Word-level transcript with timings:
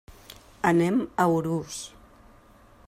Anem 0.69 0.97
a 1.25 1.29
Urús. 1.35 1.79